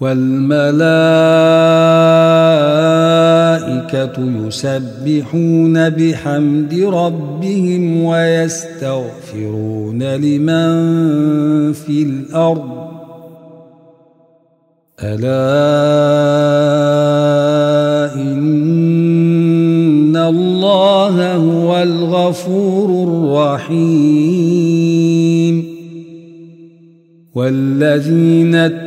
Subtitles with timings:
[0.00, 0.86] والملائكة
[4.46, 12.86] يسبحون بحمد ربهم ويستغفرون لمن في الأرض.
[15.00, 15.26] ألا
[18.14, 24.36] إن الله هو الغفور الرحيم.
[27.34, 28.85] والذين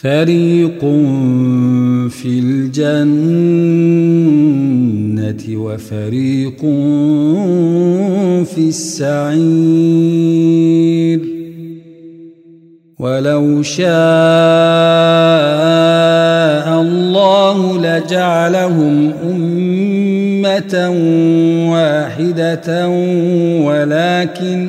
[0.00, 0.80] فريق
[2.10, 3.06] في الجنة
[5.48, 6.60] وفريق
[8.44, 9.36] في السعير
[12.98, 13.86] ولو شاء
[16.80, 20.90] الله لجعلهم أمة
[21.72, 22.88] واحدة
[23.64, 24.68] ولكن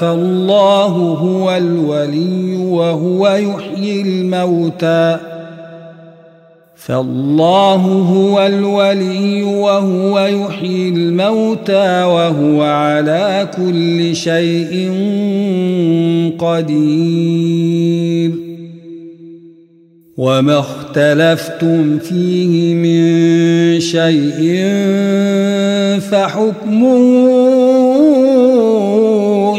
[0.00, 5.18] فالله هو الولي وهو يحيي الموتى.
[6.76, 7.82] فالله
[8.16, 14.90] هو الولي وهو يحيي الموتى وهو على كل شيء
[16.38, 18.30] قدير.
[20.16, 24.64] وما اختلفتم فيه من شيء
[26.10, 27.44] فحكمه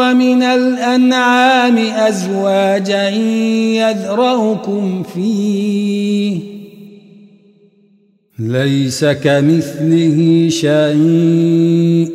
[0.00, 3.08] ومن الأنعام أزواجا
[3.78, 6.40] يذرأكم فيه.
[8.38, 12.10] ليس كمثله شيء.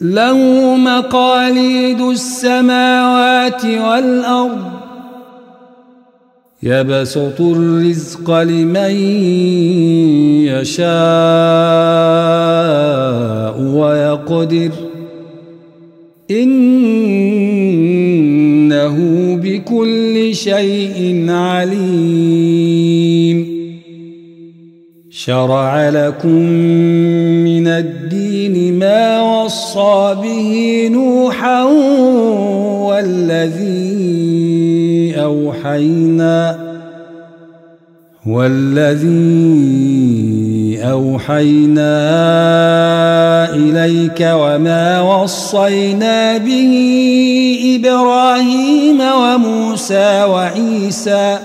[0.00, 4.79] له مقاليد السماوات والأرض.
[6.62, 8.90] يبسط الرزق لمن
[10.44, 10.90] يشاء
[13.60, 14.70] ويقدر
[16.30, 16.56] إنه
[19.36, 22.80] بكل شيء عليم
[25.10, 26.46] شرع لكم
[38.40, 39.10] والذي
[40.82, 41.94] أوحينا
[43.54, 46.74] إليك وما وصينا به
[47.76, 51.38] إبراهيم وموسى وعيسى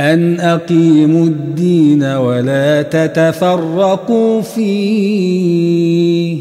[0.00, 6.38] أن أقيموا الدين ولا تتفرقوا فيه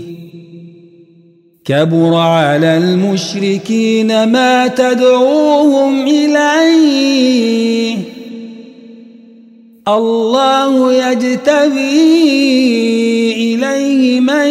[1.66, 7.98] كبر على المشركين ما تدعوهم إليه
[9.88, 12.04] الله يجتبي
[13.56, 14.48] إليه من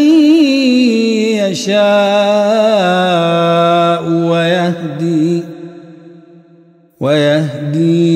[1.37, 1.77] يشاء
[4.09, 5.43] ويهدي
[7.01, 8.16] ويهدي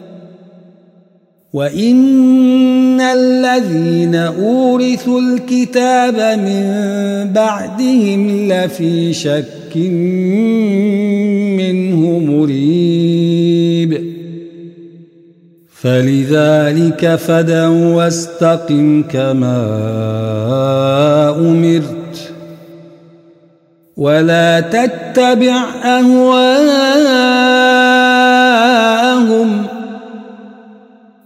[1.53, 6.63] وإن الذين أورثوا الكتاب من
[7.33, 9.77] بعدهم لفي شك
[11.57, 14.11] منه مريب
[15.81, 19.59] فلذلك فدع واستقم كما
[21.39, 22.33] أمرت
[23.97, 26.51] ولا تتبع أهواءهم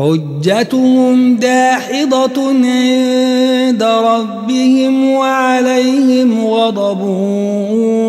[0.00, 7.00] حجتهم داحضة عند ربهم وعليهم غضب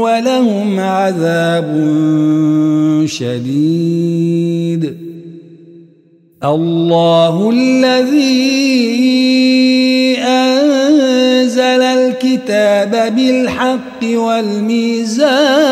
[0.02, 1.70] ولهم عذاب
[3.06, 4.98] شديد.
[6.44, 8.62] الله الذي
[10.18, 15.72] أنزل الكتاب بالحق والميزان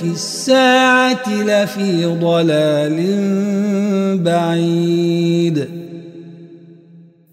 [0.00, 2.98] في الساعة لفي ضلال
[4.24, 5.68] بعيد.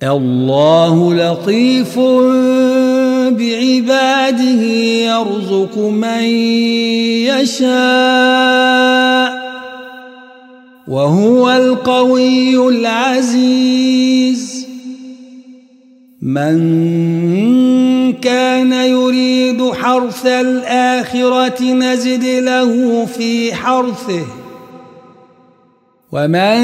[0.04, 2.00] الله لطيف
[3.40, 4.62] بعباده
[5.08, 6.24] يرزق من
[7.32, 7.78] يشاء
[10.88, 14.68] وهو القوي العزيز.
[16.22, 16.58] من
[18.14, 24.26] كان يريد حرث الآخرة نزد له في حرثه.
[26.12, 26.58] ومن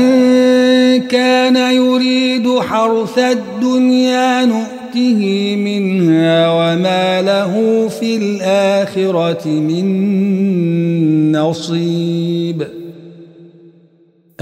[1.08, 10.12] كان يريد حرث الدنيا نؤته منها وما له في الآخرة من
[11.32, 12.68] نصيب.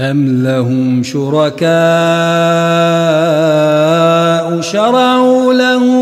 [0.00, 1.72] أم لهم شركاء
[4.60, 6.01] شرعوا لهم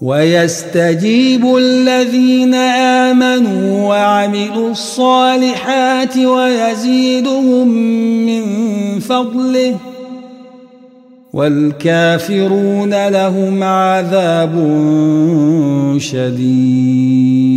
[0.00, 7.68] ويستجيب الذين آمنوا وعملوا الصالحات ويزيدهم
[8.26, 8.44] من
[9.00, 9.76] فضله
[11.32, 14.54] والكافرون لهم عذاب
[15.98, 17.56] شديد.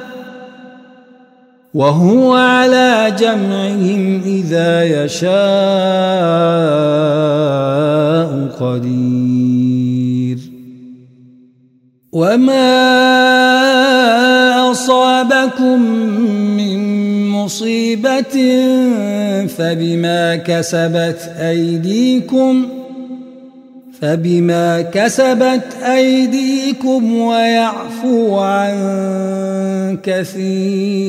[1.73, 5.31] وهو على جمعهم إذا يشاء
[8.59, 10.37] قدير.
[12.11, 12.71] وما
[14.71, 15.81] أصابكم
[16.57, 16.79] من
[17.29, 18.35] مصيبة
[19.47, 22.80] فبما كسبت أيديكم
[24.01, 31.01] فبما كسبت أيديكم ويعفو عن كثير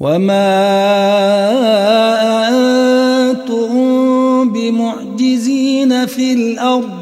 [0.00, 0.50] وما
[2.48, 3.72] أنتم
[4.52, 7.00] بمعجزين في الأرض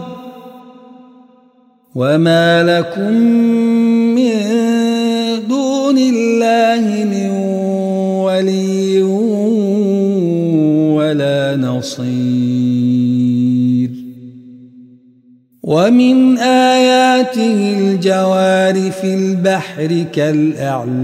[1.95, 3.13] وما لكم
[4.15, 4.33] من
[5.49, 7.38] دون الله من
[11.79, 13.39] نصير
[15.63, 20.99] ومن آياته الجوار في البحر كالأعلام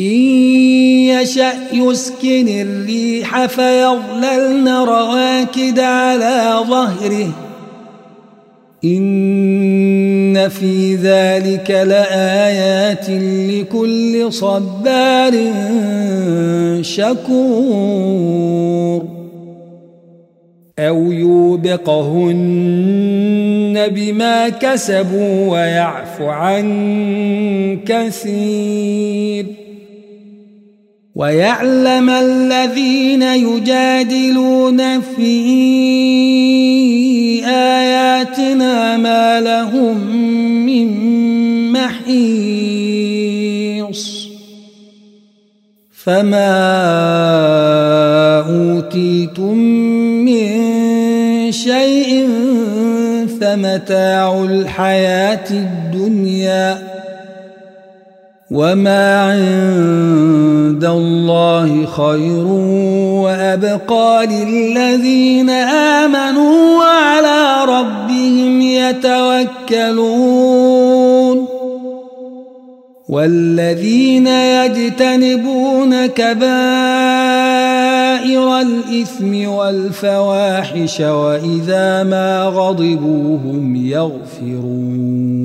[0.00, 0.20] إن
[1.20, 7.43] يشأ يسكن الريح فيظللن رواكد على ظهره
[8.84, 13.06] إن في ذلك لآيات
[13.50, 15.32] لكل صبار
[16.80, 18.34] شكور.
[20.78, 22.34] أو يوبقهن
[23.88, 26.64] بما كسبوا ويعفو عن
[27.86, 29.46] كثير.
[31.14, 35.44] ويعلم الذين يجادلون في
[38.24, 40.06] آياتنا ما لهم
[40.66, 40.88] من
[41.72, 43.04] محيص
[46.04, 46.54] فما
[48.48, 49.56] أوتيتم
[50.24, 50.48] من
[51.52, 52.28] شيء
[53.40, 56.94] فمتاع الحياة الدنيا
[58.50, 62.46] وما عند الله خير
[63.24, 68.03] وأبقى للذين آمنوا وعلى ربهم
[68.90, 70.74] يتوكلون
[73.08, 76.44] والذين يجتنبون كبائر
[78.60, 85.44] الإثم والفواحش وإذا ما غضبوا هم يغفرون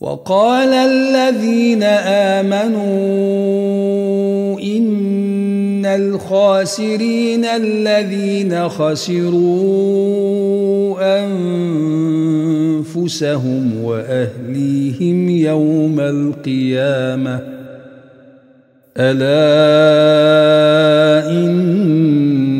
[0.00, 1.82] وقال الذين
[2.42, 2.80] آمنوا
[4.60, 9.36] إن الخاسرين الذين خسروا
[12.80, 17.40] أنفسهم وأهليهم يوم القيامة.
[18.96, 19.30] ألا
[21.30, 22.59] إن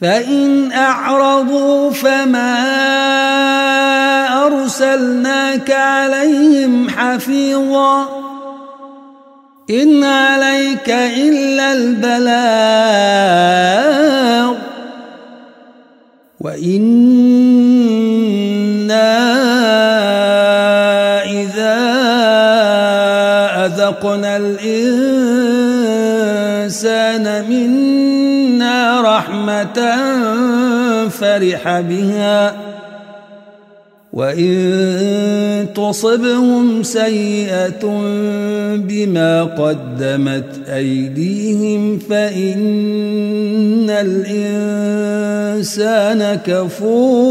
[0.00, 2.56] فإن أعرضوا فما
[4.46, 8.08] أرسلناك عليهم حفيظا
[9.70, 12.90] إن عليك إلا البلاغ
[16.40, 16.99] وإنا
[23.90, 25.74] أذقنا الإنسان
[27.50, 29.78] منا رحمة
[31.08, 32.56] فرح بها.
[34.12, 37.84] وإن تصبهم سيئة
[38.76, 43.90] بما قدمت أيديهم فإن
[45.50, 47.30] الإنسان كفور.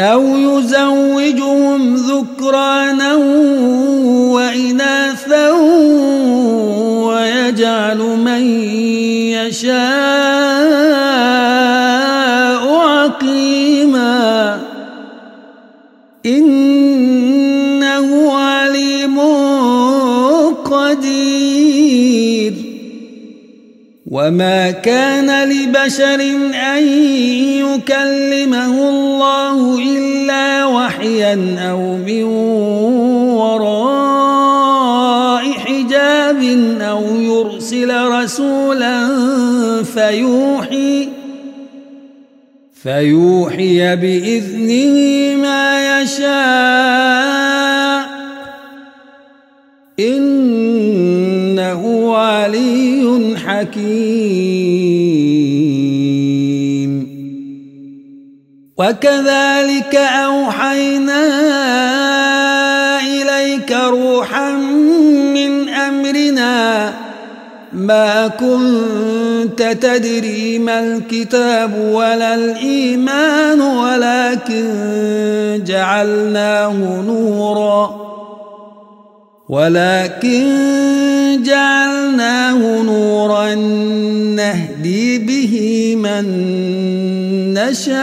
[0.00, 3.14] أو يزوجهم ذكرانا
[24.30, 26.20] وما كان لبشر
[26.54, 26.82] أن
[27.66, 32.22] يكلمه الله إلا وحيا أو من
[33.42, 34.62] وراء
[35.52, 36.42] حجاب
[36.80, 39.08] أو يرسل رسولا
[39.84, 41.08] فيوحي
[42.82, 44.96] فيوحي بإذنه
[45.42, 47.60] ما يشاء
[50.00, 50.39] إنه
[53.60, 55.20] حكيم.
[58.76, 61.22] وكذلك أوحينا
[63.00, 64.50] إليك روحا
[65.34, 66.94] من أمرنا.
[67.72, 74.64] ما كنت تدري ما الكتاب ولا الإيمان ولكن
[75.66, 78.09] جعلناه نورا.
[79.50, 80.46] ولكن
[81.42, 83.54] جعلناه نورا
[84.34, 86.24] نهدي به من
[87.54, 87.96] نشاء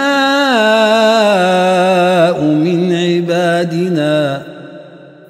[2.43, 4.43] من عبادنا.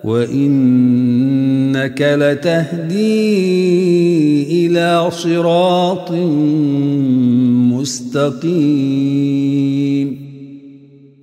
[0.04, 3.46] وإنك لتهدي
[4.66, 6.12] إلى صراط
[7.78, 10.27] مستقيم.